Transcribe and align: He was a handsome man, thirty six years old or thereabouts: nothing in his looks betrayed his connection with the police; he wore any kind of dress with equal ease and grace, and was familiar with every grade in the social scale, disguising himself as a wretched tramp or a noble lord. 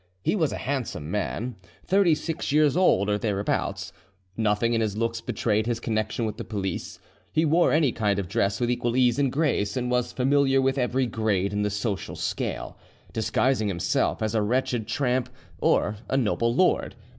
He 0.23 0.35
was 0.35 0.51
a 0.51 0.57
handsome 0.57 1.11
man, 1.11 1.57
thirty 1.85 2.15
six 2.15 2.51
years 2.51 2.75
old 2.75 3.07
or 3.07 3.19
thereabouts: 3.19 3.93
nothing 4.35 4.73
in 4.73 4.81
his 4.81 4.97
looks 4.97 5.21
betrayed 5.21 5.67
his 5.67 5.79
connection 5.79 6.25
with 6.25 6.37
the 6.37 6.43
police; 6.43 6.97
he 7.31 7.45
wore 7.45 7.71
any 7.71 7.91
kind 7.91 8.17
of 8.17 8.27
dress 8.27 8.59
with 8.59 8.71
equal 8.71 8.95
ease 8.97 9.19
and 9.19 9.31
grace, 9.31 9.77
and 9.77 9.91
was 9.91 10.11
familiar 10.11 10.59
with 10.59 10.79
every 10.79 11.05
grade 11.05 11.53
in 11.53 11.61
the 11.61 11.69
social 11.69 12.15
scale, 12.15 12.79
disguising 13.13 13.67
himself 13.67 14.23
as 14.23 14.33
a 14.33 14.41
wretched 14.41 14.87
tramp 14.87 15.29
or 15.59 15.97
a 16.09 16.17
noble 16.17 16.51
lord. 16.51 16.95